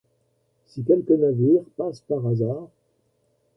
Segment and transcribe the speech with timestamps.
[0.65, 2.69] si quelque navire passe par hasard…